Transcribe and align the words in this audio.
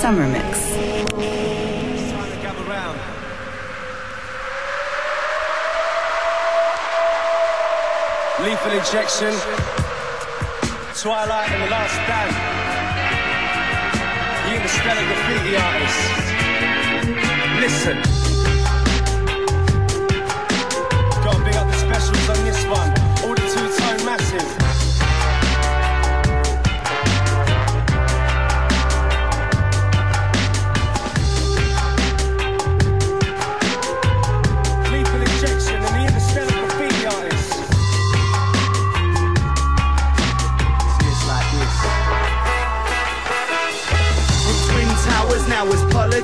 Summer 0.00 0.26
Mix. 0.26 0.46
Lethal 8.40 8.72
injection. 8.72 9.34
Twilight 10.96 11.50
and 11.50 11.62
the 11.62 11.68
last 11.68 11.92
stand. 12.00 12.32
You 14.48 14.54
interstellar 14.56 15.04
graffiti 15.04 15.54
Artist. 15.56 16.00
Listen. 17.60 18.19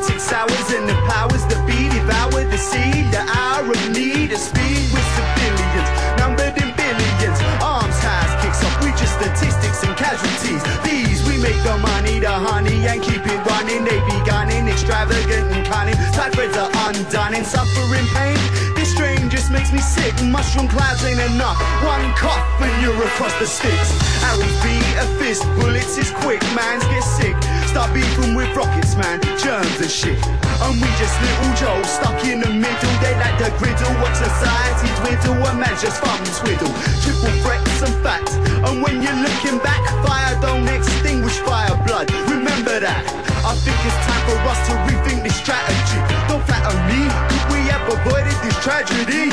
Politics 0.07 0.33
hours 0.33 0.71
and 0.71 0.89
the 0.89 0.95
powers 1.11 1.43
that 1.51 1.59
be 1.67 1.91
devour 1.91 2.45
the 2.47 2.59
sea. 2.59 3.03
The 3.11 3.23
hour 3.27 3.67
of 3.67 3.83
need, 3.91 4.31
the 4.31 4.39
speed 4.39 4.87
with 4.95 5.07
civilians, 5.19 5.91
numbered 6.19 6.55
in 6.63 6.71
billions. 6.79 7.39
Arms 7.59 7.99
has 8.07 8.31
kicks 8.39 8.63
off, 8.63 8.77
we 8.83 8.91
just 8.95 9.19
statistics 9.19 9.83
and 9.83 9.97
casualties. 9.99 10.63
These 10.87 11.27
we 11.27 11.43
make 11.43 11.59
the 11.67 11.79
money, 11.79 12.21
the 12.21 12.31
honey, 12.31 12.87
and 12.87 13.03
keep 13.03 13.23
it 13.27 13.41
running. 13.51 13.83
They 13.83 13.99
be 14.07 14.17
gunning, 14.23 14.69
extravagant 14.69 15.51
and 15.51 15.67
cunning. 15.67 15.99
Tight 16.15 16.33
threads 16.35 16.57
are 16.57 16.71
undone 16.87 17.35
and 17.35 17.47
suffering 17.47 18.07
pain. 18.15 18.39
This 18.79 18.93
strain 18.95 19.29
just 19.29 19.51
makes 19.51 19.73
me 19.73 19.83
sick. 19.83 20.15
Mushroom 20.23 20.69
clouds 20.69 21.03
ain't 21.03 21.19
enough. 21.35 21.59
One 21.83 22.07
cough 22.15 22.63
and 22.63 22.75
you're 22.83 22.95
across 22.95 23.35
the 23.43 23.47
sticks. 23.47 23.91
Arrows 24.23 24.55
beat 24.63 24.87
a 25.03 25.07
fist, 25.19 25.43
bullets 25.59 25.99
is 25.99 26.11
quick, 26.23 26.43
mans 26.55 26.85
get 26.87 27.03
sick. 27.03 27.37
Start 27.77 27.93
beefing 27.93 28.35
with 28.35 28.57
rockets, 28.57 28.97
man, 28.97 29.21
germs 29.37 29.77
and 29.85 29.93
shit. 29.93 30.17
And 30.65 30.81
we 30.81 30.89
just 30.97 31.13
little 31.21 31.53
Joe 31.61 31.77
stuck 31.85 32.25
in 32.25 32.41
the 32.41 32.49
middle. 32.49 32.95
They 33.05 33.13
like 33.21 33.37
the 33.37 33.53
griddle, 33.61 33.93
watch 34.01 34.17
society 34.17 34.89
dwindle. 35.05 35.45
A 35.45 35.53
man 35.53 35.77
just 35.77 36.01
fun 36.01 36.17
twiddle. 36.41 36.73
Triple 37.05 37.37
threats 37.45 37.85
and 37.85 37.93
facts. 38.01 38.33
And 38.65 38.81
when 38.81 39.05
you're 39.05 39.21
looking 39.21 39.61
back, 39.61 39.85
fire 40.01 40.41
don't 40.41 40.65
extinguish 40.73 41.37
fire 41.45 41.77
blood. 41.85 42.09
Remember 42.33 42.81
that. 42.81 43.05
I 43.45 43.53
think 43.61 43.77
it's 43.85 44.01
time 44.09 44.25
for 44.25 44.41
us 44.49 44.61
to 44.69 44.73
rethink 44.89 45.21
this 45.21 45.37
strategy. 45.37 46.01
Don't 46.33 46.41
flatter 46.49 46.73
me. 46.89 47.05
Could 47.29 47.45
we 47.53 47.61
have 47.69 47.85
avoided 47.93 48.41
this 48.41 48.57
tragedy? 48.65 49.29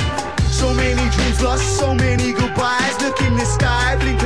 So 0.52 0.74
many 0.74 1.00
dreams 1.16 1.40
lost, 1.42 1.80
so 1.80 1.96
many 1.96 2.34
goodbyes. 2.34 2.96
Look 3.00 3.22
in 3.22 3.40
the 3.40 3.48
sky, 3.48 3.96
blink 4.04 4.20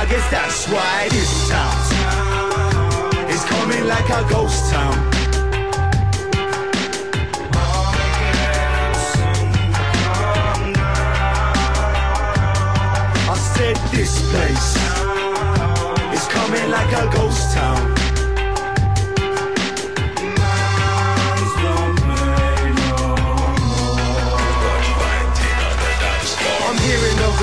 I 0.00 0.06
guess 0.06 0.30
that's 0.30 0.66
why 0.68 1.08
this 1.10 1.50
town 1.50 1.76
is 3.28 3.44
coming 3.44 3.86
like 3.86 4.08
a 4.08 4.26
ghost 4.30 4.72
town. 4.72 4.96
I 13.28 13.36
said 13.54 13.76
this 13.90 14.22
place 14.32 14.76
is 16.14 16.26
coming 16.28 16.70
like 16.70 16.92
a 16.94 17.14
ghost 17.14 17.52
town. 17.54 17.89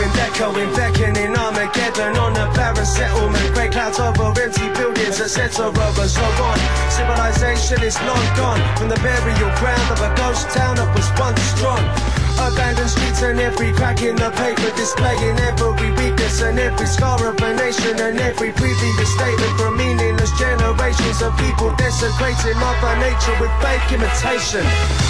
Echoing, 0.03 0.73
beckoning 0.75 1.35
Armageddon 1.35 2.17
on 2.17 2.35
a 2.37 2.53
barren 2.53 2.85
settlement. 2.85 3.53
Grey 3.53 3.69
clouds 3.69 3.99
over 3.99 4.33
empty 4.39 4.69
buildings, 4.73 5.19
etc. 5.19 5.67
Over 5.67 6.07
so 6.07 6.21
on. 6.21 6.59
Civilization 6.91 7.81
is 7.83 7.97
long 8.03 8.25
gone 8.35 8.61
from 8.77 8.89
the 8.89 8.99
burial 9.01 9.51
ground 9.57 9.91
of 9.91 10.01
a 10.01 10.13
ghost 10.15 10.49
town 10.49 10.75
that 10.75 10.89
was 10.95 11.07
once 11.19 11.41
strong. 11.55 12.16
Abandoned 12.37 12.89
streets 12.89 13.21
and 13.23 13.39
every 13.39 13.73
crack 13.73 14.01
in 14.01 14.15
the 14.15 14.29
paper 14.37 14.69
displaying 14.77 15.37
every 15.41 15.91
weakness 15.97 16.41
and 16.41 16.59
every 16.59 16.85
scar 16.85 17.17
of 17.25 17.35
a 17.41 17.49
nation 17.55 17.97
and 17.99 18.19
every 18.19 18.51
previous 18.53 19.09
statement 19.09 19.53
from 19.57 19.75
meaningless 19.77 20.31
generations 20.37 21.21
of 21.21 21.35
people 21.37 21.73
desecrating 21.75 22.57
Mother 22.61 22.93
Nature 23.01 23.35
with 23.41 23.53
fake 23.57 23.89
imitation. 23.89 24.61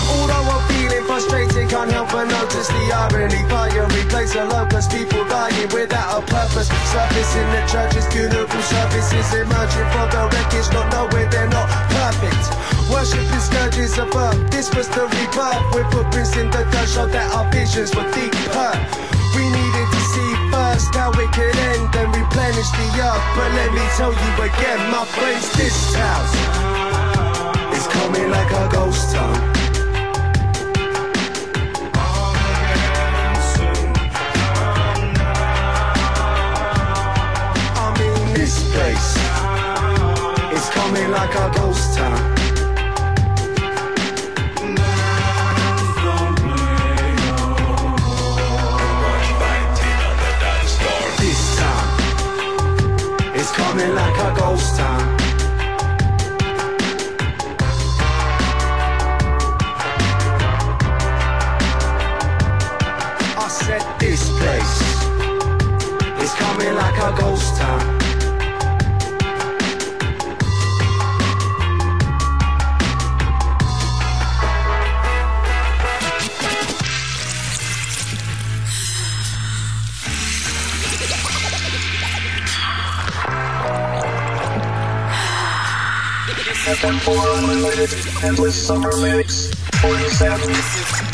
Although 0.08 0.56
I'm 0.56 0.64
feeling 0.72 1.04
frustrated, 1.04 1.70
can't 1.70 1.92
help 1.92 2.12
but 2.16 2.32
notice 2.32 2.68
the 2.68 2.96
irony. 2.96 3.44
Fire 3.52 3.88
replace 3.92 4.34
the 4.34 4.46
locust, 4.46 4.92
people 4.92 5.28
dying 5.28 5.70
without 5.76 6.24
a 6.24 6.26
purpose. 6.26 6.72
Surface 6.96 7.32
in 7.36 7.48
the 7.52 7.62
churches, 7.68 8.08
funeral 8.08 8.48
services 8.64 9.28
emerging 9.36 9.88
from 9.92 10.08
the 10.16 10.24
wreckage, 10.32 10.70
not 10.72 10.88
knowing 10.96 11.30
they're 11.30 11.52
not 11.52 11.68
perfect. 11.92 12.56
Worshipping 12.88 13.44
scourges 13.44 14.00
of 14.00 14.16
earth, 14.16 14.40
this 14.50 14.74
was 14.74 14.88
the 14.88 15.04
rebirth. 15.12 15.76
With 15.76 15.92
footprints 15.92 16.38
in 16.38 16.50
the 16.50 16.64
dirt, 16.72 16.88
that 17.18 17.34
our 17.34 17.50
visions 17.52 17.90
were 17.98 18.06
deep 18.14 18.34
hurt. 18.54 18.78
We 19.34 19.50
needed 19.50 19.88
to 19.90 20.02
see 20.14 20.32
first 20.54 20.94
how 20.94 21.10
it 21.18 21.30
could 21.34 21.58
end 21.74 21.90
and 21.98 22.10
replenish 22.14 22.70
the 22.78 22.88
earth. 23.02 23.26
But 23.34 23.50
let 23.58 23.74
me 23.74 23.86
tell 23.98 24.14
you 24.14 24.32
again, 24.46 24.80
my 24.94 25.04
friends, 25.18 25.50
this 25.58 25.78
house 25.98 26.34
is 27.74 27.86
coming 27.90 28.30
like 28.30 28.52
a 28.54 28.70
ghost 28.70 29.16
town. 29.16 29.34
I 37.82 37.88
mean, 37.98 38.34
this 38.38 38.56
place 38.74 39.10
It's 40.54 40.70
coming 40.70 41.10
like 41.10 41.34
a 41.34 41.50
ghost 41.58 41.98
town 41.98 42.37
I 63.40 63.48
said 63.50 63.84
this 64.00 64.30
place 64.40 64.82
is 66.24 66.34
coming 66.34 66.74
like 66.76 66.98
a 66.98 67.16
ghost 67.22 67.56
town 67.56 67.87
FM 86.68 87.00
for 87.00 87.16
unlimited 87.40 87.90
endless 88.26 88.54
summer 88.68 88.92
mix. 88.98 89.50
47. 89.80 91.07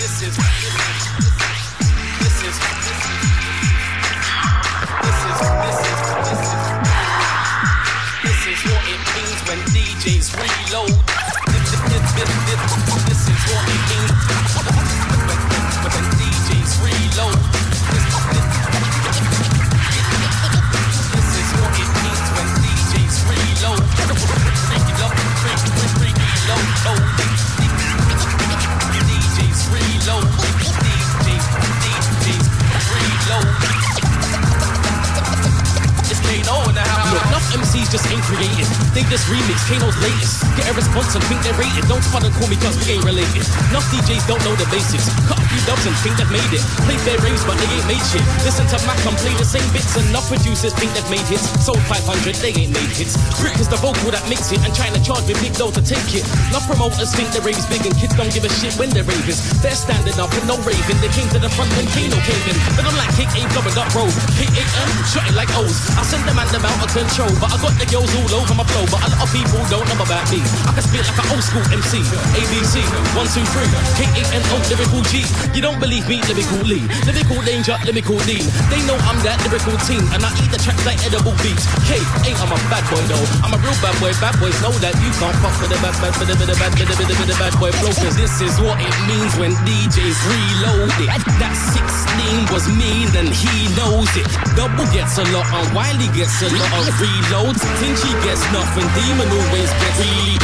this 39.14 39.26
remix, 39.26 39.64
Kano's 39.68 39.96
latest. 40.02 40.43
A 40.74 40.76
response 40.76 41.14
and 41.14 41.22
think 41.30 41.38
they're 41.46 41.54
rated. 41.54 41.86
Don't 41.86 42.02
and 42.02 42.34
call 42.34 42.50
me 42.50 42.58
cause 42.58 42.74
we 42.82 42.98
ain't 42.98 43.06
related. 43.06 43.46
Enough 43.70 43.86
DJs 43.94 44.26
don't 44.26 44.42
know 44.42 44.58
the 44.58 44.66
basics. 44.74 45.06
Cut 45.30 45.38
a 45.38 45.46
few 45.46 45.62
dubs 45.70 45.86
and 45.86 45.94
think 46.02 46.18
they've 46.18 46.34
made 46.34 46.50
it. 46.50 46.66
Play 46.90 46.98
their 47.06 47.22
raves 47.22 47.46
but 47.46 47.62
they 47.62 47.70
ain't 47.78 47.86
made 47.86 48.02
shit. 48.10 48.26
Listen 48.42 48.66
to 48.74 48.82
Mac 48.90 48.98
and 49.06 49.14
play 49.22 49.38
the 49.38 49.46
same 49.46 49.66
bits. 49.70 49.94
Enough 49.94 50.26
producers 50.26 50.74
think 50.74 50.90
they've 50.98 51.12
made 51.14 51.26
hits. 51.30 51.46
Sold 51.62 51.78
500, 51.86 52.42
they 52.42 52.58
ain't 52.58 52.74
made 52.74 52.90
hits. 52.90 53.14
Brick 53.38 53.54
is 53.62 53.70
the 53.70 53.78
vocal 53.86 54.10
that 54.10 54.26
makes 54.26 54.50
it 54.50 54.66
and 54.66 54.74
trying 54.74 54.98
to 54.98 55.02
charge 55.06 55.22
me 55.30 55.38
big 55.46 55.54
dough 55.54 55.70
to 55.70 55.84
take 55.86 56.10
it. 56.10 56.26
Enough 56.50 56.66
promoters 56.66 57.14
think 57.14 57.30
the 57.38 57.42
raves 57.46 57.70
big 57.70 57.86
and 57.86 57.94
kids 57.94 58.18
don't 58.18 58.34
give 58.34 58.42
a 58.42 58.50
shit 58.50 58.74
when 58.82 58.90
they're 58.90 59.06
raving. 59.06 59.38
They're 59.62 59.78
standing 59.78 60.18
up 60.18 60.34
and 60.34 60.46
no 60.50 60.58
raving. 60.66 60.98
They 61.06 61.14
came 61.14 61.30
to 61.38 61.40
the 61.44 61.54
front 61.54 61.70
when 61.78 61.86
Kano 61.94 62.18
came 62.26 62.44
in. 62.50 62.58
But 62.74 62.90
I'm 62.90 62.98
like 62.98 63.14
kick 63.14 63.30
A 63.38 63.46
blowing 63.54 63.78
up 63.78 63.94
road. 63.94 64.14
Kick 64.42 64.50
A-M, 64.50 64.90
shot 65.06 65.30
it 65.30 65.38
like 65.38 65.54
O's. 65.54 65.78
I 65.94 66.02
send 66.02 66.26
them 66.26 66.42
and 66.42 66.50
them 66.50 66.66
out 66.66 66.82
of 66.82 66.90
control. 66.90 67.30
But 67.38 67.54
I 67.54 67.62
got 67.62 67.78
the 67.78 67.86
girls 67.94 68.10
all 68.10 68.42
over 68.42 68.58
my 68.58 68.66
flow. 68.74 68.90
But 68.90 69.06
a 69.06 69.08
lot 69.14 69.22
of 69.22 69.30
people 69.30 69.62
don't 69.70 69.86
know 69.86 70.02
about 70.02 70.26
me. 70.34 70.63
I 70.64 70.72
can 70.74 70.84
spit 70.84 71.04
like 71.04 71.20
an 71.20 71.28
old 71.36 71.44
school 71.44 71.66
MC. 71.72 72.00
ABC, 72.40 72.80
one, 73.16 73.28
two, 73.30 73.44
three. 73.52 73.68
K-A-N-O, 74.00 74.56
lyrical 74.72 75.04
G. 75.12 75.28
You 75.54 75.62
don't 75.62 75.80
believe 75.80 76.08
me, 76.08 76.24
lyrical 76.26 76.64
Lee. 76.64 76.84
Lyrical 77.04 77.40
danger, 77.44 77.76
lyrical 77.86 78.18
Dean. 78.24 78.46
They 78.72 78.82
know 78.88 78.98
I'm 79.08 79.20
that 79.28 79.40
lyrical 79.44 79.76
team. 79.84 80.04
And 80.16 80.24
I 80.24 80.32
eat 80.40 80.52
the 80.52 80.60
tracks 80.60 80.84
like 80.88 81.00
edible 81.04 81.36
beats. 81.44 81.68
K, 81.88 82.00
A, 82.00 82.32
I'm 82.40 82.52
a 82.52 82.60
bad 82.72 82.86
boy 82.88 83.04
though. 83.12 83.26
I'm 83.44 83.52
a 83.52 83.60
real 83.60 83.76
bad 83.84 83.96
boy. 84.00 84.12
Bad 84.24 84.36
boys 84.40 84.56
know 84.64 84.74
that 84.80 84.96
you 85.04 85.10
can't 85.20 85.36
fuck 85.44 85.56
with 85.60 85.72
the 85.74 85.80
bad, 85.84 85.96
bad, 86.00 86.14
bad, 86.16 86.32
bad, 86.32 86.48
bad, 86.48 86.58
bad, 86.58 86.74
bad, 86.78 87.12
bad, 87.12 87.40
bad 87.40 87.54
boy 87.60 87.72
flow. 87.80 87.94
Cause 88.00 88.16
this 88.16 88.40
is 88.40 88.56
what 88.64 88.80
it 88.80 88.96
means 89.10 89.34
when 89.36 89.52
DJs 89.68 90.18
reload 90.30 90.94
it. 91.02 91.10
That 91.42 91.56
16 91.76 92.54
was 92.54 92.66
mean 92.72 93.10
and 93.20 93.30
he 93.30 93.68
knows 93.76 94.10
it. 94.16 94.28
Double 94.56 94.88
gets 94.96 95.20
a 95.20 95.26
lot 95.36 95.48
and 95.50 95.68
Wiley 95.76 96.10
gets 96.16 96.40
a 96.44 96.50
lot 96.56 96.72
of 96.88 96.94
reloads. 97.02 97.62
Tinchy 97.82 98.12
gets 98.24 98.44
nothing. 98.56 98.88
Demon 98.96 99.28
always 99.28 99.70
gets 99.82 100.00
reload. 100.00 100.43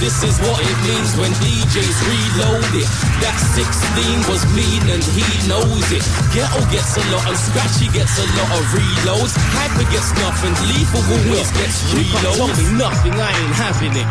This 0.00 0.24
is 0.24 0.40
what 0.40 0.56
it 0.64 0.78
means 0.88 1.12
when 1.20 1.28
DJs 1.44 1.98
reload 2.08 2.72
it. 2.72 2.88
That 3.20 3.36
16 3.36 4.32
was 4.32 4.48
mean 4.56 4.80
and 4.88 5.04
he 5.04 5.28
knows 5.44 5.84
it. 5.92 6.00
Ghetto 6.32 6.64
gets 6.72 6.96
a 6.96 7.04
lot 7.12 7.28
and 7.28 7.36
Scratchy 7.36 7.92
gets 7.92 8.16
a 8.16 8.24
lot 8.40 8.48
of 8.56 8.64
reloads. 8.72 9.36
Hyper 9.52 9.84
gets 9.92 10.08
nothing. 10.16 10.56
Lethal 10.72 11.04
always 11.04 11.52
gets 11.52 11.84
reloads. 11.92 12.32
Tell 12.32 12.48
me 12.48 12.66
nothing, 12.80 13.12
I 13.12 13.28
ain't 13.28 13.56
having 13.60 13.92
it. 13.92 14.08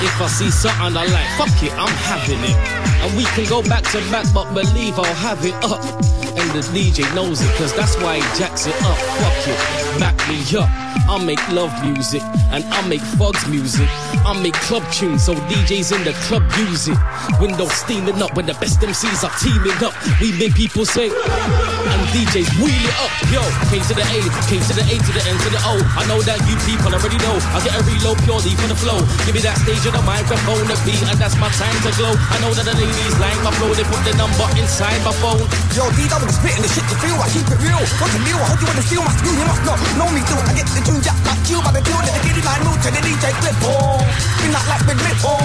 If 0.00 0.16
I 0.16 0.26
see 0.26 0.50
something 0.50 0.96
I 0.96 1.04
like, 1.04 1.30
fuck 1.36 1.52
it, 1.60 1.76
I'm 1.76 1.92
having 2.08 2.40
it. 2.40 2.56
And 3.04 3.12
we 3.12 3.24
can 3.36 3.44
go 3.44 3.60
back 3.60 3.84
to 3.92 4.00
back, 4.08 4.24
but 4.32 4.48
believe 4.54 4.98
I'll 4.98 5.20
have 5.20 5.44
it 5.44 5.56
up. 5.68 5.84
And 6.32 6.48
the 6.56 6.64
DJ 6.72 7.04
knows 7.14 7.42
it, 7.42 7.52
cause 7.60 7.74
that's 7.74 7.96
why 8.00 8.16
he 8.16 8.26
jacks 8.38 8.66
it 8.66 8.76
up. 8.82 8.96
Fuck 9.20 9.52
it, 9.52 10.00
back 10.00 10.16
me 10.32 10.40
up. 10.56 10.85
I 11.08 11.22
make 11.22 11.40
love 11.54 11.70
music 11.86 12.22
and 12.50 12.64
I 12.66 12.82
make 12.88 13.00
fugs 13.14 13.46
music. 13.46 13.86
I 14.26 14.34
make 14.42 14.58
club 14.66 14.82
tunes 14.90 15.22
so 15.22 15.34
DJs 15.46 15.94
in 15.94 16.02
the 16.02 16.10
club 16.26 16.42
use 16.66 16.90
it. 16.90 16.98
Windows 17.38 17.70
steaming 17.70 18.18
up 18.18 18.34
when 18.34 18.46
the 18.46 18.58
best 18.58 18.82
MCs 18.82 19.22
are 19.22 19.30
teaming 19.38 19.78
up. 19.86 19.94
We 20.18 20.34
make 20.34 20.58
people 20.58 20.82
say, 20.82 21.06
and 21.06 22.02
DJs 22.10 22.50
wheel 22.58 22.74
it 22.74 22.96
up. 22.98 23.12
Yo, 23.30 23.42
K 23.70 23.78
to 23.86 23.94
the 23.94 24.02
A, 24.02 24.18
K 24.50 24.58
to 24.58 24.72
the 24.74 24.82
A 24.82 24.94
to 24.98 25.12
the 25.14 25.22
N 25.30 25.36
to 25.46 25.50
the 25.54 25.60
O. 25.62 25.78
I 25.94 26.02
know 26.10 26.18
that 26.26 26.42
you 26.50 26.58
people 26.66 26.90
already 26.90 27.18
know. 27.22 27.38
I 27.54 27.62
get 27.62 27.78
a 27.78 27.82
reload 27.86 28.18
purely 28.26 28.54
for 28.58 28.66
the 28.66 28.78
flow. 28.78 28.98
Give 29.26 29.34
me 29.38 29.42
that 29.46 29.62
stage 29.62 29.86
and 29.86 29.94
the 29.94 30.02
microphone, 30.02 30.66
the 30.66 30.74
beat, 30.82 30.98
and 31.06 31.18
that's 31.22 31.38
my 31.38 31.50
time 31.54 31.74
to 31.86 31.90
glow. 31.94 32.14
I 32.18 32.42
know 32.42 32.50
that 32.50 32.66
the 32.66 32.74
ladies 32.74 33.16
like 33.22 33.38
my 33.46 33.54
flow, 33.62 33.70
they 33.78 33.86
put 33.86 34.02
the 34.02 34.14
number 34.18 34.46
inside 34.58 34.98
my 35.06 35.14
phone. 35.22 35.46
Yo, 35.70 35.86
D-Double 35.94 36.26
is 36.26 36.34
spitting 36.34 36.66
the 36.66 36.70
shit 36.70 36.86
to 36.90 36.96
feel. 36.98 37.14
I 37.14 37.30
keep 37.30 37.46
it 37.46 37.62
real. 37.62 37.78
What's 37.78 38.10
the 38.10 38.22
deal? 38.26 38.38
I 38.42 38.46
hold 38.50 38.58
you 38.58 38.68
on 38.70 38.76
the 38.78 38.84
steel. 38.86 39.02
My 39.06 39.14
screw, 39.14 39.34
you 39.38 39.46
must 39.46 39.62
not 39.62 39.78
know 39.94 40.08
me 40.10 40.20
still. 40.26 40.42
I 40.42 40.52
get 40.54 40.66
the 40.66 40.82
jacked 41.02 41.24
like 41.26 41.42
you, 41.50 41.58
but 41.60 41.72
the 41.74 41.82
tune 41.82 42.04
that 42.04 42.14
the 42.14 42.22
kitty 42.22 42.42
line 42.44 42.62
move 42.64 42.78
to 42.80 42.88
the 42.88 43.00
DJ 43.02 43.32
clip. 43.42 43.56
Oh, 43.66 44.00
spin 44.38 44.52
that 44.54 44.64
like 44.70 44.84
big 44.86 44.98
lip. 45.02 45.18
Oh, 45.26 45.36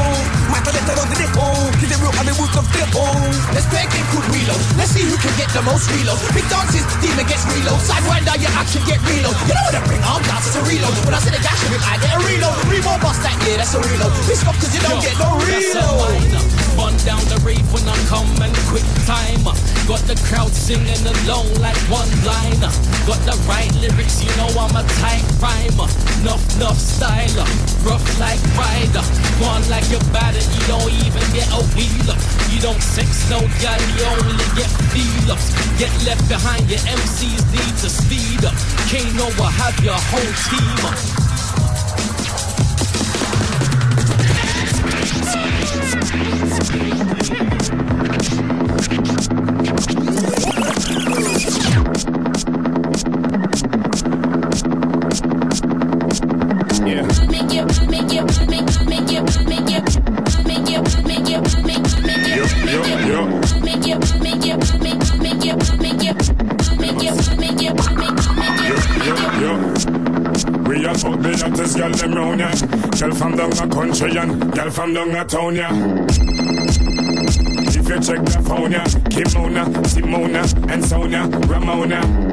my 0.52 0.60
selector 0.64 0.96
on 0.96 1.08
the 1.10 1.18
dip. 1.18 1.34
Oh, 1.36 1.68
keep 1.80 1.92
it 1.92 2.00
real 2.00 2.14
and 2.14 2.28
the 2.28 2.34
of 2.36 2.66
flip. 2.72 2.92
Oh, 2.96 3.16
Let's 3.52 3.68
play 3.68 3.84
a 3.84 3.90
game 3.90 4.08
called 4.14 4.28
Reload. 4.32 4.62
Let's 4.78 4.92
see 4.94 5.04
who 5.04 5.16
can 5.18 5.34
get 5.36 5.50
the 5.52 5.64
most 5.66 5.90
reload. 5.92 6.20
Big 6.32 6.48
dances, 6.48 6.86
demon 7.04 7.26
gets 7.28 7.44
reload. 7.50 7.80
Sidewinder, 7.84 8.36
I 8.38 8.64
can 8.70 8.84
get 8.86 9.00
reload. 9.04 9.36
You 9.50 9.54
know 9.56 9.66
what 9.68 9.76
I 9.76 9.82
bring 9.88 10.04
arm 10.06 10.24
dances 10.24 10.52
to 10.56 10.62
reload. 10.64 10.96
When 11.04 11.14
I 11.16 11.20
say 11.20 11.34
the 11.34 11.42
gash 11.42 11.62
it, 11.68 11.82
I 11.84 11.98
get 12.00 12.12
a 12.16 12.20
reload. 12.22 12.56
Reload 12.70 13.00
bust 13.02 13.20
that, 13.26 13.36
yeah, 13.44 13.58
that's 13.60 13.74
a 13.76 13.82
reload. 13.82 14.14
Piss 14.30 14.46
off 14.46 14.56
cause 14.62 14.72
you 14.72 14.82
don't 14.86 15.02
get 15.02 15.16
no 15.18 15.36
a 15.36 15.44
reload. 15.44 16.61
Down 17.06 17.22
the 17.26 17.40
rave 17.42 17.66
when 17.74 17.82
I'm 17.90 18.04
coming 18.06 18.54
quick 18.70 18.86
time. 19.10 19.42
Got 19.90 20.02
the 20.06 20.18
crowd 20.30 20.54
singing 20.54 21.02
along 21.02 21.50
like 21.58 21.78
one 21.90 22.10
liner. 22.22 22.70
Got 23.10 23.22
the 23.26 23.34
right 23.50 23.72
lyrics, 23.82 24.22
you 24.22 24.30
know 24.38 24.50
I'm 24.54 24.76
a 24.78 24.86
tight 25.02 25.26
rhymer. 25.42 25.90
Nuff, 26.22 26.42
nuff 26.62 26.78
styler. 26.78 27.48
Rough 27.82 28.06
like 28.20 28.42
rider. 28.54 29.02
Gone 29.42 29.66
like 29.70 29.88
bad 30.14 30.38
and 30.38 30.50
you 30.54 30.64
don't 30.70 30.94
even 31.06 31.26
get 31.34 31.50
a 31.50 31.62
wheeler. 31.74 32.18
You 32.54 32.62
don't 32.62 32.82
sex 32.82 33.30
no 33.30 33.42
guy, 33.62 33.80
you 33.98 34.06
only 34.06 34.48
get 34.54 34.70
feel 34.94 35.32
ups. 35.34 35.50
Get 35.82 35.92
left 36.06 36.28
behind, 36.30 36.70
your 36.70 36.82
MCs 36.86 37.42
need 37.50 37.76
to 37.82 37.90
speed 37.90 38.46
up. 38.46 38.56
Can't 38.90 39.10
know 39.18 39.32
have 39.50 39.78
your 39.84 39.98
whole 39.98 40.34
team 40.46 40.86
up. 40.86 41.41
Thank 45.34 45.62
you. 50.06 50.11
Are 70.92 70.98
fuck 70.98 71.22
the 71.22 71.38
hottest 71.38 71.78
girl 71.78 71.92
them 71.92 72.14
round 72.14 72.40
ya. 72.40 72.52
Girl 73.00 73.16
from 73.16 73.36
down 73.38 73.52
a 73.54 73.68
country 73.74 74.18
and 74.18 74.52
girl 74.54 74.70
from 74.70 74.94
down 74.94 75.16
a 75.16 75.24
town 75.24 75.56
ya. 75.56 75.70
If 77.68 77.88
you 77.88 78.00
check 78.02 78.26
the 78.26 78.44
phone 78.46 78.72
ya, 78.72 78.84
Kimona, 79.10 79.66
Simona, 79.86 80.72
and 80.72 80.84
Sonia, 80.84 81.28
Ramona. 81.48 82.31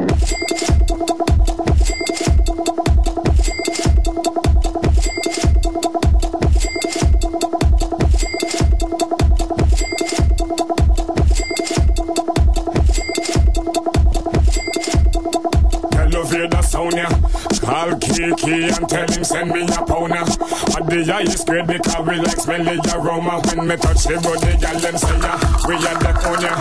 Call 18.28 18.36
Kiki 18.36 18.64
and 18.64 18.88
tell 18.88 19.08
him 19.08 19.24
send 19.24 19.50
me 19.50 19.62
a 19.62 19.84
pounder. 19.84 20.16
At 20.16 20.84
the 20.86 21.04
highest 21.06 21.46
grade 21.46 21.66
because 21.66 22.06
we 22.06 22.16
like 22.16 22.36
smelly 22.36 22.78
aroma. 22.92 23.40
When 23.54 23.66
me 23.66 23.76
touch 23.76 24.04
the 24.04 24.16
the 24.20 24.58
gal 24.60 24.78
them 24.78 24.98
say 24.98 25.18
ya, 25.18 25.38
we 25.66 25.74
are 25.76 25.98
the 25.98 26.12
corner. 26.20 26.54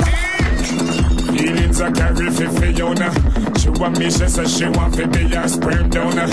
Feelings 1.35 1.81
I 1.81 1.91
carry 1.91 2.29
for 2.31 2.49
Fiona. 2.59 3.59
She 3.59 3.69
want 3.69 3.99
me, 3.99 4.05
she 4.09 4.27
says 4.27 4.57
she 4.57 4.65
want 4.69 4.93
to 4.95 5.07
be 5.07 5.23
a 5.33 5.47
sperm 5.47 5.89
donor. 5.89 6.27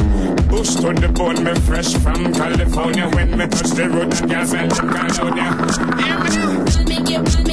Bush 0.49 0.75
to 0.77 0.93
the 0.95 1.09
bone, 1.09 1.43
me 1.43 1.55
fresh 1.67 1.95
from 1.95 2.33
California. 2.33 3.09
When 3.09 3.37
me 3.37 3.47
touch 3.49 3.71
the 3.71 3.89
road, 3.89 4.13
the 4.13 4.47
smell 4.47 4.69
them 4.69 4.89
California. 4.95 5.51
make 6.87 7.11
it, 7.11 7.27
make 7.27 7.39
it, 7.39 7.44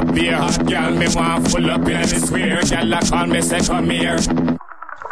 A 0.00 0.04
beer 0.12 0.36
hot 0.36 0.66
gal, 0.66 0.92
me 0.94 1.06
want 1.14 1.48
full 1.48 1.70
up 1.70 1.80
in 1.80 2.00
the 2.00 2.06
square. 2.06 2.60
Gal, 2.62 2.94
I 2.94 3.00
call 3.00 3.26
me, 3.26 3.40
say 3.40 3.60
come 3.60 3.90
here. 3.90 4.18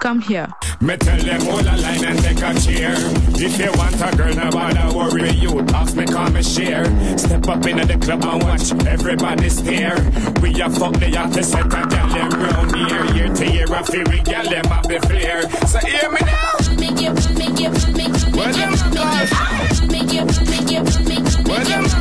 Come 0.01 0.21
here. 0.21 0.47
Me 0.81 0.97
tell 0.97 1.19
them 1.19 1.41
hold 1.41 1.67
a 1.67 1.77
line 1.77 2.05
and 2.05 2.19
take 2.21 2.43
a 2.43 2.55
cheer. 2.61 2.95
If 3.35 3.59
you 3.59 3.73
want 3.77 4.01
a 4.01 4.17
girl, 4.17 4.35
no 4.35 4.51
bother 4.51 4.97
worry. 4.97 5.31
You 5.31 5.63
talk 5.65 5.95
me, 5.95 6.07
call 6.07 6.31
me 6.31 6.43
share. 6.43 6.85
Step 7.19 7.49
up 7.49 7.67
into 7.67 7.85
the 7.87 7.99
club 7.99 8.25
and 8.25 8.43
watch 8.43 8.73
everybody 8.87 9.49
stare. 9.49 9.97
We 10.41 10.61
a 10.61 10.71
fuck 10.71 10.95
the 10.95 11.11
yacht 11.11 11.33
to 11.33 11.43
set 11.43 11.67
a 11.67 11.69
gal 11.69 12.09
them 12.09 12.31
round 12.31 12.77
here. 12.77 13.05
Year 13.17 13.35
to 13.35 13.53
year, 13.53 13.67
I 13.75 13.83
feel 13.83 14.05
we 14.11 14.21
gal 14.23 14.45
them 14.49 14.67
up 14.67 14.85
the 14.85 15.01
flare. 15.07 15.49
So 15.67 15.79
hear 15.81 16.11
me 16.11 16.21
now. 16.21 16.59
Where 18.39 18.53
them 18.53 18.73
guys? 18.95 19.31
Where 21.49 21.65
them 21.65 21.85
guys? 21.85 21.89
Where 21.89 21.98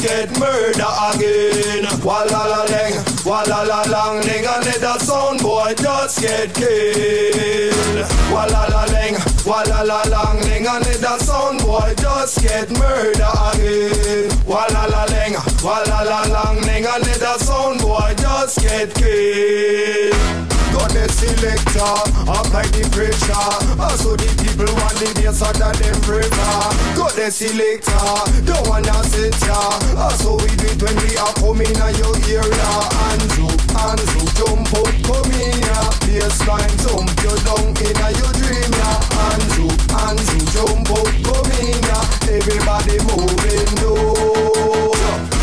get 0.00 0.30
murder 0.38 0.92
again. 1.12 1.84
Walalalang, 2.00 2.94
walalalang, 3.24 4.24
ling, 4.24 4.46
and 4.46 4.64
let 4.64 4.80
that 4.80 5.00
sound 5.00 5.40
boy 5.40 5.74
just 5.76 6.20
get 6.20 6.54
killed. 6.54 8.06
Walalalang, 8.32 9.16
walalalang, 9.44 10.40
ling, 10.44 10.66
and 10.66 10.84
let 10.86 11.00
that 11.00 11.20
sound 11.20 11.60
boy 11.60 11.94
just 11.98 12.42
get 12.42 12.70
murder 12.70 13.32
again. 13.52 14.30
Walalalang, 14.48 15.34
walalalang, 15.64 16.56
ling, 16.66 16.86
and 16.86 17.06
let 17.06 17.20
that 17.20 17.40
sound 17.40 17.80
boy 17.80 18.14
just 18.18 18.60
get 18.60 18.94
killed. 18.94 20.49
Selector, 21.10 21.94
apply 22.24 22.64
the 22.72 22.88
pressure. 22.92 23.32
Ah, 23.34 23.90
also 23.90 24.16
the 24.16 24.28
people 24.40 24.70
want 24.80 24.96
the 24.96 25.08
bass 25.20 25.40
hotter 25.40 25.72
than 25.78 25.96
prefer. 26.06 26.64
Got 26.96 27.12
the 27.16 27.30
selector, 27.30 28.06
don't 28.46 28.64
wanna 28.68 28.96
sit 29.10 29.34
ya. 29.44 29.58
Ah, 29.98 30.08
also 30.08 30.36
we 30.40 30.48
do 30.56 30.66
it 30.66 30.80
when 30.82 30.96
we 31.04 31.16
are 31.18 31.34
coming 31.40 31.68
in 31.68 31.94
your 32.00 32.16
area. 32.28 32.70
Up, 32.70 33.62
hands 33.74 34.14
up, 34.16 34.28
jump 34.38 34.72
up, 34.74 34.88
come 35.04 35.32
in 35.36 35.60
ya. 35.60 35.80
Bassline 36.06 36.74
jump 36.84 37.10
you 37.20 37.34
down 37.44 37.68
in 37.68 37.96
your 38.16 38.32
dream 38.40 38.72
ya. 38.80 38.90
Up, 39.20 39.44
hands 39.92 40.28
up, 40.30 40.44
jump 40.54 40.90
up, 40.94 41.08
come 41.26 41.52
in 41.60 41.78
ya. 41.84 41.98
Everybody 42.32 42.96
moving 43.08 43.70
though. 43.82 44.89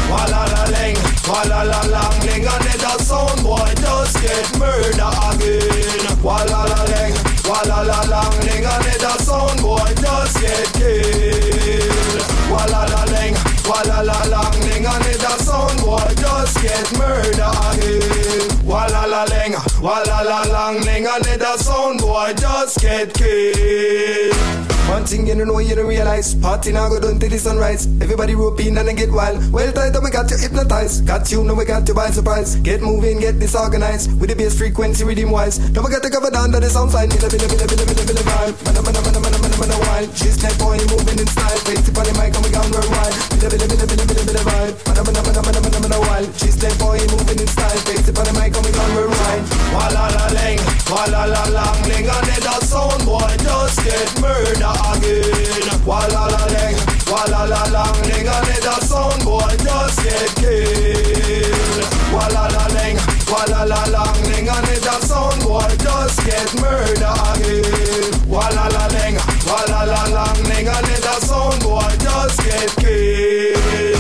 Walla 0.10 0.42
la 0.54 0.64
ling, 0.72 0.98
walla 1.28 1.64
la 1.68 1.82
lang 1.92 2.20
ling, 2.26 2.46
and 2.48 2.64
then 2.64 2.80
the 2.80 2.98
sound 3.04 3.44
boy 3.44 3.72
just 3.84 4.16
get 4.22 4.48
murder 4.58 5.12
again. 5.28 6.24
Walla 6.24 6.64
la 6.72 6.82
ling, 6.92 7.14
walla 7.44 7.84
la 7.84 8.00
lang 8.08 8.36
ling, 8.48 8.66
and 8.66 8.84
then 8.86 9.00
the 9.04 9.14
sound 9.20 9.62
boy 9.62 9.92
just 10.00 10.40
get 10.40 10.68
killed. 10.80 12.24
Walla 12.50 12.88
la 12.88 13.04
ling, 13.12 13.36
walla 13.68 14.00
la 14.04 14.20
lang 14.32 14.58
ling, 14.68 14.86
and 14.86 15.04
then 15.04 15.20
the 15.20 15.34
sound 15.44 15.80
boy 15.84 16.14
just 16.16 16.56
get 16.64 16.88
murder 16.98 17.52
again. 17.68 18.66
Walla 18.66 19.08
la 19.08 19.24
ling, 19.26 19.56
walla 19.82 20.24
la 20.24 20.42
lang 20.48 20.82
ling, 20.86 21.06
and 21.06 21.24
then 21.26 21.40
the 21.40 21.58
sound 21.58 22.00
boy 22.00 22.34
just 22.38 22.80
get 22.80 23.14
killed. 23.14 24.77
One 24.88 25.04
thing 25.04 25.28
you 25.28 25.36
don't 25.36 25.48
know, 25.48 25.60
you 25.60 25.76
don't 25.76 25.86
realize. 25.86 26.34
Party 26.34 26.72
now 26.72 26.88
go 26.88 26.98
down 26.98 27.20
till 27.20 27.30
the 27.30 27.38
sunrise. 27.38 27.88
Everybody 28.00 28.36
rope 28.36 28.60
in 28.62 28.78
and 28.78 28.88
then 28.88 28.96
get 28.96 29.12
wild. 29.12 29.44
Well 29.52 29.68
tight 29.74 29.92
and 29.92 30.04
we 30.04 30.10
got 30.10 30.32
you 30.32 30.38
hypnotized. 30.40 31.06
Got 31.06 31.30
you, 31.30 31.44
now 31.44 31.56
we 31.56 31.66
got 31.66 31.86
you 31.88 31.94
by 31.94 32.08
surprise. 32.10 32.56
Get 32.64 32.82
moving, 32.82 33.20
get 33.20 33.38
disorganized. 33.38 34.16
With 34.16 34.30
the 34.32 34.36
bass 34.40 34.58
frequency, 34.58 35.04
rhythm 35.04 35.32
wise. 35.32 35.60
Don't 35.76 35.84
forget 35.84 36.02
to 36.04 36.10
cover 36.10 36.32
down 36.32 36.56
to 36.56 36.62
the 36.64 36.70
sound 36.72 36.92
side. 36.92 37.10
Billa, 37.12 37.28
billa, 37.28 37.48
billa, 37.52 37.68
billa, 37.68 37.84
billa, 37.84 38.04
billa, 38.08 38.24
vibe. 38.32 38.56
Mana, 38.64 38.82
mana, 38.82 39.00
mana, 39.04 39.20
mana, 39.20 39.38
mana, 39.44 39.58
mana, 39.60 39.78
wild. 39.92 40.10
She's 40.16 40.40
that 40.40 40.56
boy 40.56 40.80
moving 40.88 41.20
in 41.20 41.28
style. 41.28 41.60
Face 41.68 41.84
it 41.84 41.98
on 42.00 42.06
the 42.08 42.14
mic 42.16 42.32
and 42.32 42.44
we 42.48 42.50
gone 42.56 42.72
worldwide. 42.72 43.16
Billa, 43.36 43.48
billa, 43.52 43.68
billa, 43.68 43.86
billa, 43.92 44.06
billa, 44.08 44.24
billa, 44.24 44.44
vibe. 44.48 44.76
Mana, 44.88 45.02
mana, 45.04 45.20
mana, 45.20 45.42
mana, 45.44 45.60
mana, 45.68 45.80
mana, 45.84 46.00
wild. 46.08 46.32
She's 46.40 46.56
that 46.64 46.72
boy 46.80 46.96
moving 47.12 47.44
in 47.44 47.50
style. 47.52 47.80
Face 47.84 48.08
it 48.08 48.16
on 48.16 48.24
the 48.24 48.34
mic 48.40 48.56
and 48.56 48.64
we 48.64 48.72
gone 48.72 48.94
worldwide. 48.96 49.44
Walla 49.76 50.04
la 50.16 50.26
ling, 50.32 50.64
walla 50.88 51.28
la 51.28 51.44
lang 51.52 51.80
ling, 51.92 52.08
and 52.08 52.24
then 52.24 52.40
the 52.40 52.56
sound 52.64 53.04
boy 53.04 53.36
just 53.44 53.84
get 53.84 54.08
murder 54.24 54.77
again. 54.94 55.68
Walla 55.86 56.24
la 56.34 56.44
ling, 56.52 56.78
walla 57.12 57.42
la 57.48 57.62
lang 57.72 58.02
ling, 58.10 58.28
and 58.28 58.46
then 58.48 58.62
the 58.62 58.76
sound 58.84 59.24
boy 59.24 59.56
just 59.64 60.00
get 60.04 60.30
killed. 60.36 61.86
Walla 62.14 62.44
la 62.56 62.66
ling, 62.76 62.98
walla 63.32 63.62
la 63.66 63.82
lang 63.94 64.20
ling, 64.30 64.50
and 64.50 64.66
then 64.68 64.82
the 64.82 64.96
sound 65.06 65.42
boy 65.44 65.68
just 65.80 66.20
get 66.26 66.50
murder 66.62 67.14
again. 67.32 68.12
Walla 68.28 68.66
la 68.76 68.86
ling, 68.96 69.16
walla 69.48 69.82
la 69.92 70.04
lang 70.16 70.44
ling, 70.50 70.68
and 70.68 70.86
then 70.86 71.02
the 71.02 71.16
sound 71.26 71.62
boy 71.64 71.92
just 72.04 72.38
get 72.44 72.70
killed. 72.78 73.97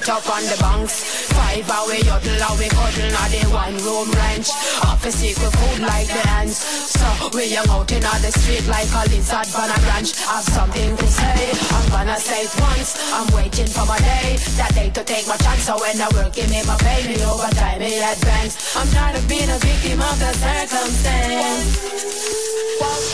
set 0.00 0.16
up 0.16 0.28
on 0.30 0.42
the 0.44 0.56
banks. 0.60 1.28
Five 1.32 1.68
hour 1.70 1.94
yodel, 1.94 2.40
how 2.40 2.56
we 2.56 2.68
cuddle, 2.68 3.10
Not 3.12 3.30
the 3.30 3.42
one 3.52 3.76
room 3.84 4.10
ranch. 4.12 4.48
Off 4.84 5.04
a 5.04 5.12
secret 5.12 5.52
food 5.52 5.80
like 5.80 6.08
the 6.08 6.22
ants. 6.40 6.58
So 6.96 7.28
we 7.34 7.44
young 7.52 7.68
out 7.68 7.90
in 7.92 8.00
the 8.00 8.30
street 8.32 8.66
like 8.68 8.88
a 8.88 9.02
lizard 9.10 9.48
on 9.56 9.70
a 9.70 9.78
branch. 9.84 10.16
Have 10.24 10.44
something 10.44 10.96
to 10.96 11.06
say, 11.06 11.52
I'm 11.76 11.88
gonna 11.90 12.16
say 12.16 12.44
it 12.44 12.54
once. 12.60 12.96
I'm 13.12 13.28
waiting 13.34 13.66
for 13.66 13.84
my 13.86 13.98
day, 13.98 14.36
that 14.56 14.74
day 14.74 14.90
to 14.90 15.04
take 15.04 15.26
my 15.28 15.36
chance. 15.36 15.64
So 15.64 15.76
when 15.78 16.00
I 16.00 16.08
work, 16.16 16.32
give 16.34 16.50
me 16.50 16.62
my 16.64 16.76
pay, 16.80 17.06
me 17.08 17.22
overtime 17.24 17.80
me 17.80 18.00
advance. 18.00 18.76
I'm 18.76 18.88
tired 18.88 19.16
of 19.16 19.28
being 19.28 19.50
a 19.50 19.58
victim 19.58 20.00
of 20.00 20.16
the 20.18 20.32
circumstance. 20.32 21.76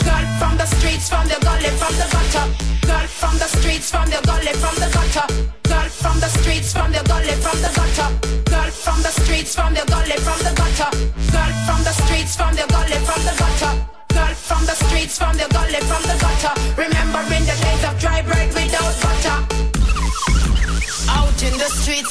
Girl 0.07 0.27
from 0.39 0.55
the 0.57 0.67
streets, 0.67 1.09
from 1.09 1.27
the 1.27 1.39
gully, 1.43 1.71
from 1.81 1.95
the 1.99 2.07
gutter. 2.15 2.47
Girl 2.87 3.07
from 3.07 3.35
the 3.39 3.49
streets, 3.59 3.91
from 3.91 4.07
the 4.11 4.21
gully, 4.23 4.55
from 4.63 4.75
the 4.79 4.89
gutter 4.95 5.66
from 6.07 6.21
the 6.21 6.29
streets, 6.29 6.73
from 6.73 6.93
the 6.93 7.03
gully, 7.11 7.35
from 7.43 7.59
the 7.63 7.71
gutter. 7.75 8.09
Girl 8.51 8.71
from 8.71 9.03
the 9.03 9.11
streets, 9.11 9.55
from 9.57 9.75
the 9.75 9.85
gully, 9.91 10.17
from 10.27 10.39
the 10.47 10.53
gutter. 10.55 10.91
Girl 11.35 11.53
from 11.67 11.81
the 11.83 11.95
streets, 12.01 12.37
from 12.37 12.55
the 12.55 12.67
gully, 12.75 12.99
from 13.07 13.23
the 13.27 13.35
gutter. 13.41 13.73
Girl 14.15 14.35
from 14.49 14.63
the 14.67 14.77
streets, 14.83 15.19
from 15.19 15.35
the 15.37 15.47
gully, 15.55 15.81
from 15.91 16.03
the 16.11 16.17
gutter. 16.23 16.55
Remember 16.79 16.96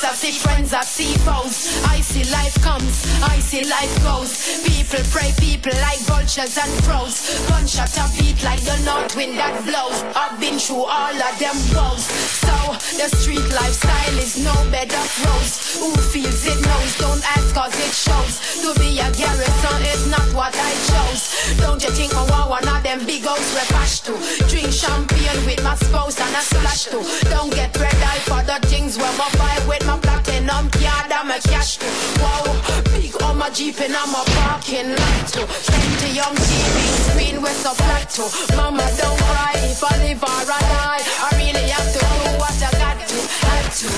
I 0.04 0.14
see 0.14 0.32
friends, 0.32 0.74
I 0.74 0.82
see 0.82 1.16
foes. 1.24 1.84
I 1.86 2.02
see 2.02 2.30
life 2.32 2.56
comes, 2.62 3.06
I 3.24 3.40
see 3.40 3.64
life 3.64 3.96
goes. 4.04 4.62
People 4.68 5.00
pray, 5.12 5.32
people 5.40 5.72
like 5.80 6.00
vultures 6.04 6.58
and 6.58 6.72
crows. 6.84 7.32
Gunshot 7.48 7.96
a 7.96 8.06
beat 8.18 8.44
like 8.44 8.62
the 8.62 8.76
north 8.84 9.16
wind 9.16 9.38
that 9.38 9.56
blows. 9.64 10.04
I've 10.16 10.40
been 10.40 10.60
through 10.60 10.84
all 10.84 11.16
of 11.16 11.36
them 11.40 11.56
woes. 11.72 12.04
So 12.44 12.56
the 13.00 13.08
street 13.16 13.48
lifestyle 13.56 14.18
is 14.20 14.44
no 14.44 14.54
bed 14.70 14.92
of 14.92 15.08
rose. 15.24 15.80
Who 15.80 15.90
feels 16.12 16.44
it 16.46 16.60
knows, 16.60 16.92
don't 16.98 17.24
ask 17.38 17.56
cause 17.56 17.76
it 17.80 17.94
shows. 17.96 18.62
To 18.68 18.76
be 18.80 19.00
a 19.00 19.08
garrison 19.16 19.82
is 19.96 20.08
not 20.12 20.28
what 20.36 20.54
I 20.54 20.72
chose. 20.92 21.56
Don't 21.62 21.82
you 21.84 21.92
think 21.92 22.14
I 22.16 22.24
want 22.30 22.50
one 22.50 22.68
of 22.68 22.84
them 22.84 23.06
big 23.06 23.24
we 23.24 23.64
pass 23.72 24.02
to? 24.06 24.14
Drink 24.50 24.72
champagne 24.72 25.46
with 25.46 25.64
my 25.64 25.76
spouse 25.76 26.20
and 26.20 26.36
a 26.36 26.42
splash 26.42 26.86
too. 26.92 27.04
Don't 27.30 27.54
get 27.54 27.76
red 27.78 27.96
eye 27.96 28.22
for 28.28 28.42
the 28.44 28.60
things 28.68 28.98
where 28.98 29.16
my 29.18 29.30
buy 29.38 29.56
with 29.68 29.85
my 29.86 29.98
platinum 30.00 30.70
card 30.70 31.12
and 31.12 31.28
my 31.28 31.40
cash. 31.40 31.80
Wow, 32.20 32.46
big 32.94 33.16
on 33.24 33.38
my 33.38 33.50
jeep 33.50 33.80
and 33.82 33.96
I'm 33.96 34.14
a 34.14 34.24
parking 34.38 34.90
lot 34.92 35.28
too. 35.28 35.46
Plenty 35.46 36.20
on 36.20 36.36
TV 36.36 36.78
screen 37.06 37.42
with 37.42 37.66
a 37.66 37.74
flat. 37.76 38.12
Mama 38.56 38.86
don't 38.98 39.20
cry 39.20 39.54
if 39.72 39.84
I 39.84 39.94
live 40.04 40.24
or 40.24 40.30
I 40.30 40.60
die. 40.74 41.04
I 41.26 41.30
really 41.38 41.68
have 41.70 41.90
to 41.94 42.00
do 42.00 42.30
what 42.42 42.56
I 42.58 42.72
got 42.82 42.98
to, 43.10 43.20
had 43.46 43.68
to, 43.80 43.90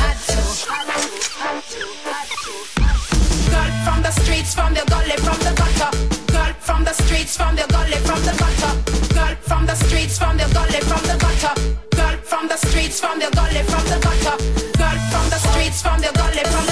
had 0.00 0.18
to, 0.26 0.40
had 0.64 1.62
to, 1.72 1.86
had 2.10 2.28
to. 2.42 2.56
Girl 3.52 3.70
from 3.84 4.02
the 4.02 4.10
streets, 4.10 4.54
from 4.54 4.74
the 4.74 4.84
gully, 4.88 5.16
from 5.24 5.38
the 5.46 5.52
gutter. 5.60 5.90
Girl 6.32 6.52
from 6.60 6.84
the 6.84 6.92
streets, 6.92 7.36
from 7.36 7.56
the 7.56 7.66
gully, 7.68 7.98
from 8.08 8.20
the 8.22 8.34
gutter. 8.40 8.72
Girl 9.14 9.34
from 9.42 9.66
the 9.66 9.74
streets, 9.74 10.18
from 10.18 10.36
the 10.36 10.46
gully, 10.54 10.80
from 10.88 11.02
the 11.10 11.16
gutter. 11.18 11.54
Girl 11.96 12.16
from 12.22 12.48
the 12.48 12.56
streets, 12.56 13.00
from 13.00 13.18
the 13.18 13.28
gully, 13.34 13.52
from 13.52 13.64
the 13.64 13.64
gutter 13.64 13.75
from 15.82 16.00
the 16.00 16.10
gully, 16.12 16.44
from 16.44 16.65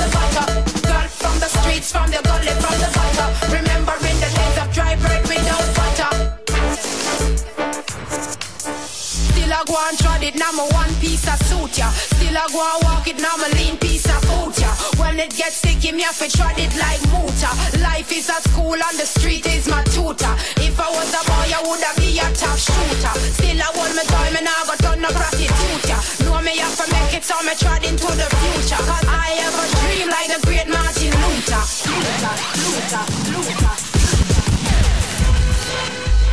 I 9.65 9.67
go 9.67 9.81
and 9.89 9.97
trod 9.97 10.23
it, 10.23 10.37
now 10.37 10.53
my 10.53 10.69
one 10.77 10.93
piece 11.01 11.25
of 11.25 11.41
suit 11.49 11.79
ya. 11.81 11.89
Still 11.89 12.37
I 12.37 12.45
go 12.53 12.61
and 12.61 12.85
walk 12.85 13.09
it, 13.09 13.17
now 13.17 13.33
my 13.41 13.49
lean 13.57 13.81
piece 13.81 14.05
of 14.05 14.21
boot 14.29 14.53
ya. 14.61 14.69
When 15.01 15.17
it 15.17 15.33
gets 15.33 15.65
sticky, 15.65 15.93
me 15.97 16.05
have 16.05 16.21
to 16.21 16.29
trod 16.29 16.59
it 16.61 16.69
like 16.77 17.01
motor. 17.09 17.49
Life 17.81 18.13
is 18.13 18.29
a 18.29 18.45
school 18.45 18.77
and 18.77 18.97
the 19.01 19.09
street 19.09 19.47
is 19.49 19.65
my 19.65 19.81
tutor. 19.89 20.37
If 20.61 20.77
I 20.77 20.89
was 20.93 21.09
a 21.17 21.23
boy, 21.25 21.49
I 21.49 21.65
would 21.65 21.81
have 21.81 21.97
be 21.97 22.13
a 22.21 22.29
top 22.37 22.61
shooter. 22.61 23.15
Still 23.41 23.57
I 23.57 23.69
want 23.73 23.97
my 23.97 24.05
time 24.05 24.37
and 24.37 24.45
I 24.45 24.53
got 24.69 24.79
turn 24.85 25.01
no 25.01 25.09
prostitute 25.09 25.89
ya. 25.89 25.97
Know 26.29 26.45
me 26.45 26.61
have 26.61 26.77
to 26.77 26.87
make 26.93 27.17
it 27.17 27.25
so 27.25 27.41
me 27.41 27.57
trod 27.57 27.81
into 27.89 28.11
the 28.21 28.29
future. 28.37 28.83
Cause 28.85 29.07
I 29.09 29.33
have 29.49 29.57
a 29.57 29.67
dream 29.81 30.13
like 30.13 30.29
the 30.29 30.45
great 30.45 30.69
Martin 30.69 31.09
Luther. 31.25 31.65
Luther, 31.89 32.37
Luther, 32.61 33.05
Luther. 33.33 33.75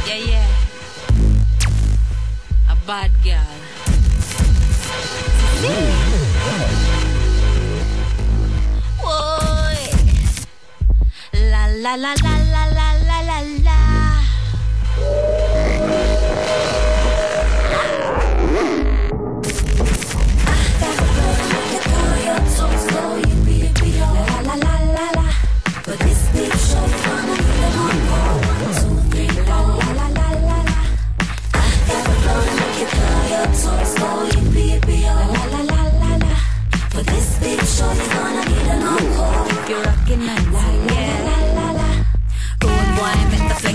Yeah, 0.03 0.19
yeah 0.19 0.50
bad 2.85 3.11
girl. 3.23 3.37
Whoa. 9.01 9.75
La 11.33 11.67
la 11.67 11.95
la 11.95 12.13
la 12.23 12.37
la 12.53 12.65
la. 12.73 12.90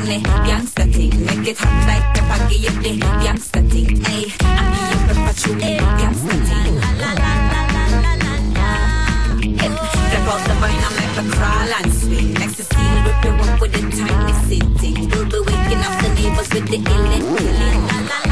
Me 0.07 0.23
Gangsta 0.47 0.85
thing, 0.93 1.13
make 1.27 1.49
it 1.49 1.59
hot 1.59 1.87
like 1.89 2.07
pepper 2.15 2.39
Give 2.49 2.77
the 2.83 2.91
gangsta 3.25 3.61
thing, 3.71 3.91
ayy. 4.11 4.27
I 4.41 4.63
give 4.73 4.91
you 4.93 5.01
pepper 5.07 5.35
chew 5.41 5.55
Gangsta 6.01 6.37
thing 6.49 6.75
La 6.83 6.91
la 7.03 7.11
la 7.23 7.33
la 7.53 7.63
la 7.73 8.13
la 8.15 8.35
la 8.57 8.69
Step 10.07 10.27
out 10.31 10.43
the 10.47 10.55
vine 10.61 10.85
and 10.87 10.95
make 10.99 11.15
me 11.17 11.23
crawl 11.35 11.73
and 11.79 11.93
swing 11.93 12.33
Next 12.35 12.57
to 12.57 12.65
steel 12.65 12.97
whip 13.05 13.25
you 13.25 13.33
up 13.45 13.61
with 13.61 13.73
the 13.73 13.83
tiny 13.97 14.35
sitting 14.47 14.99
We'll 15.11 15.27
be 15.27 15.39
waking 15.49 15.83
up 15.87 15.95
the 16.03 16.09
neighbors 16.15 16.51
with 16.55 16.67
the 16.71 16.79
illin 16.79 17.25
killing 17.37 17.83
la 17.91 17.99
la 18.11 18.19
la 18.21 18.26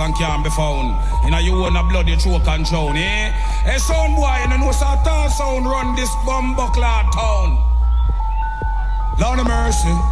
and 0.00 0.14
can't 0.16 0.42
be 0.42 0.50
found. 0.50 0.96
You 1.24 1.30
know, 1.30 1.38
you 1.38 1.54
own 1.54 1.76
a 1.76 1.82
bloody 1.84 2.16
choke 2.16 2.48
and 2.48 2.64
drown, 2.64 2.96
eh? 2.96 3.30
Hey, 3.64 3.78
sound 3.78 4.16
boy, 4.16 4.36
you 4.42 4.58
know, 4.58 4.72
so 4.72 4.86
sound 5.28 5.66
run 5.66 5.94
this 5.96 6.10
bumbuckler 6.26 7.10
town. 7.12 7.58
Lord 9.20 9.38
of 9.38 9.46
mercy. 9.46 10.09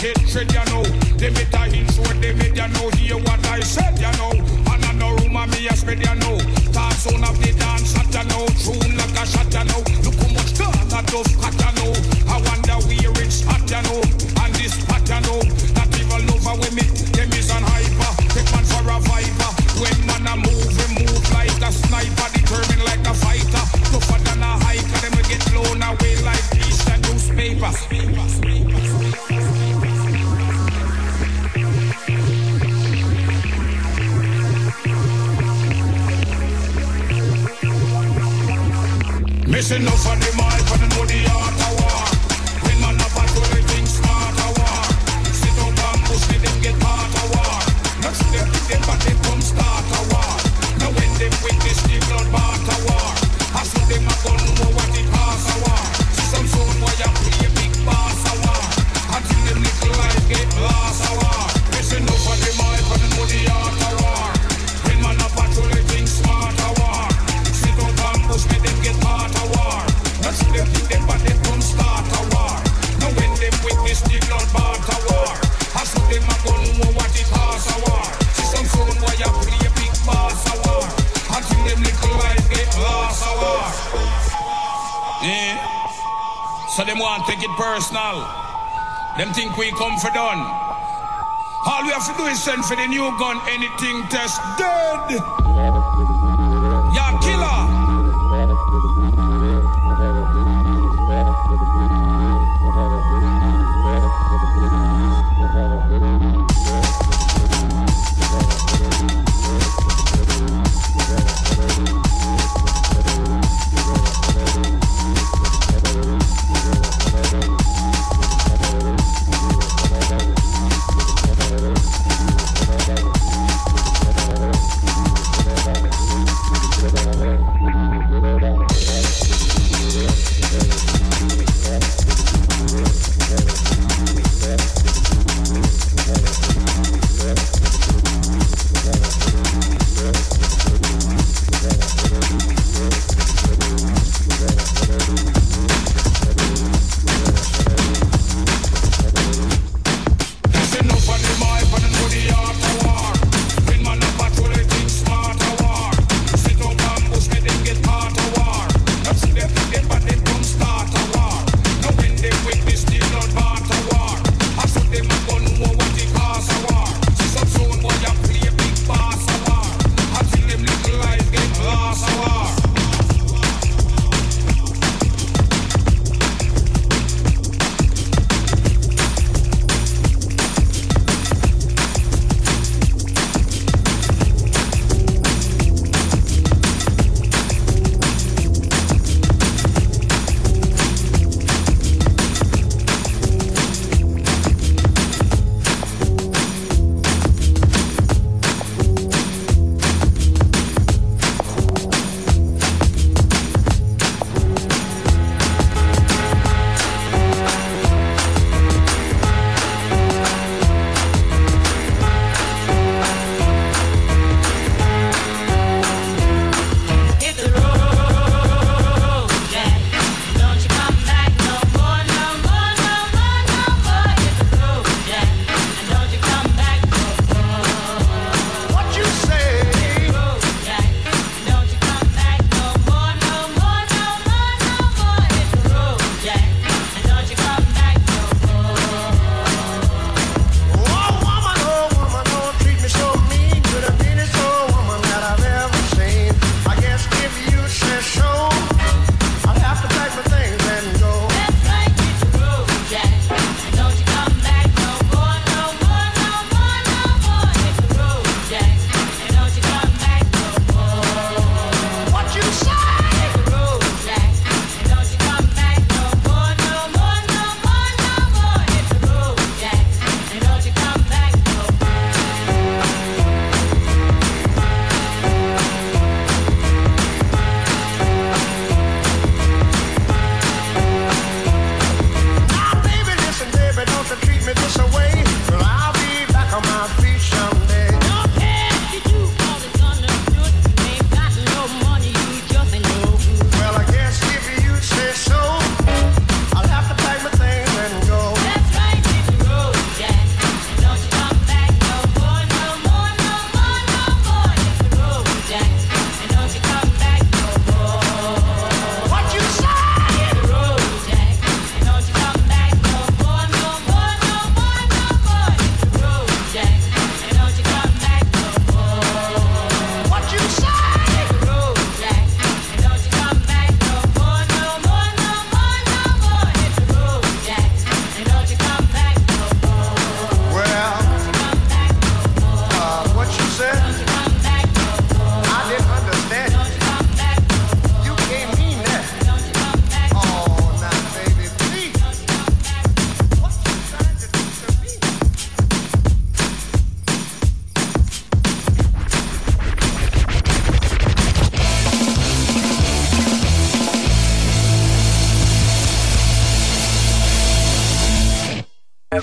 get 0.00 0.18
shred, 0.28 0.52
you 0.52 0.64
know. 0.72 0.82
They 1.18 1.30
better 1.30 1.64
they 2.20 2.32
know. 2.68 2.88
Hear 2.96 3.16
what 3.16 3.46
I 3.48 3.60
said, 3.60 3.98
you 3.98 4.12
know. 4.18 4.32
And 4.72 4.84
I 4.84 4.92
know 4.92 5.16
rumor 5.16 5.46
me 5.48 5.68
a 5.68 5.76
spread, 5.76 5.98
you 5.98 6.14
know. 6.16 6.38
Talk 6.72 6.92
soon 6.92 7.24
of 7.24 7.36
the 7.40 7.52
dance, 7.58 7.94
you 8.14 8.24
know. 8.30 8.46
Tune 8.62 8.96
like 8.96 9.18
a 9.18 9.26
shot, 9.26 9.52
you 9.52 9.64
know. 9.64 9.82
Look 10.04 10.14
how 10.14 10.28
much 10.32 10.52
gun 10.58 11.54
you 11.60 11.72
know. 11.76 11.92
I 12.28 12.40
wonder 12.40 12.78
where 12.86 13.22
it's 13.24 13.42
hot, 13.42 13.68
you 13.70 13.82
know. 13.82 14.03
So 86.74 86.82
them 86.82 86.98
want 86.98 87.24
to 87.24 87.32
take 87.32 87.44
it 87.44 87.50
personal. 87.56 88.26
Them 89.16 89.32
think 89.32 89.56
we 89.56 89.70
come 89.78 89.96
for 89.98 90.10
done. 90.10 90.42
All 91.66 91.84
we 91.84 91.90
have 91.90 92.04
to 92.10 92.14
do 92.18 92.26
is 92.26 92.42
send 92.42 92.64
for 92.64 92.74
the 92.74 92.88
new 92.88 93.16
gun. 93.16 93.40
Anything 93.46 94.02
test 94.10 94.40
dead. 94.58 95.22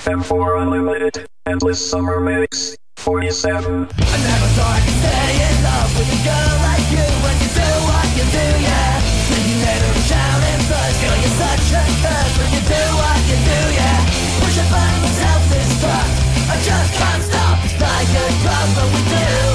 FM4 0.02 0.62
Unlimited, 0.62 1.30
Endless 1.46 1.78
Summer 1.78 2.18
Mix, 2.18 2.76
47. 2.96 3.62
I 3.62 3.86
never 3.86 4.48
thought 4.58 4.74
I 4.74 4.82
could 4.82 4.98
stay 4.98 5.30
in 5.46 5.54
love 5.62 5.94
with 5.94 6.10
a 6.10 6.20
girl 6.26 6.54
like 6.66 6.86
you 6.90 7.06
when 7.22 7.36
you 7.38 7.50
do 7.54 7.70
what 7.86 8.06
you 8.18 8.26
do, 8.26 8.46
yeah. 8.66 8.98
Thinking 9.30 9.62
later 9.62 9.90
and 9.94 10.02
shouting 10.02 10.62
first, 10.66 10.98
girl, 11.06 11.18
you're 11.22 11.38
such 11.38 11.70
a 11.78 11.82
curse 12.02 12.34
when 12.34 12.50
you 12.50 12.62
do 12.66 12.82
what 12.98 13.18
you 13.30 13.38
do, 13.46 13.60
yeah. 13.78 14.02
Push 14.42 14.58
a 14.58 14.66
button, 14.74 15.06
self-destruct. 15.06 16.14
I 16.50 16.56
just 16.66 16.90
can't 16.98 17.22
stop, 17.22 17.56
like 17.62 18.10
a 18.10 18.26
drug, 18.42 18.68
but 18.74 18.88
we 18.90 19.00
do. 19.06 19.51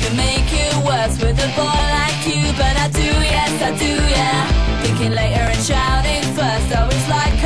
Could 0.00 0.16
make 0.16 0.48
it 0.50 0.74
worse 0.84 1.16
with 1.20 1.38
a 1.38 1.50
boy 1.56 1.82
like 1.98 2.20
you, 2.26 2.42
but 2.56 2.74
I 2.76 2.88
do, 2.88 3.10
yes 3.34 3.52
I 3.62 3.70
do, 3.78 3.94
yeah. 4.18 4.82
Thinking 4.82 5.12
later 5.12 5.46
and 5.54 5.62
shouting 5.62 6.24
first, 6.34 6.68
it's 6.70 7.08
like 7.08 7.43